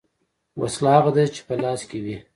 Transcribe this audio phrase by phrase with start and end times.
[0.29, 2.17] ـ وسله هغه ده چې په لاس کې وي.